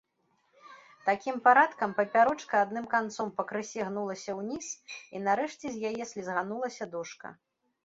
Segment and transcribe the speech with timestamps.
[1.09, 4.73] Такім парадкам папярочка адным канцом пакрысе гнулася ўніз,
[5.15, 7.27] і нарэшце з яе слізганулася дошка.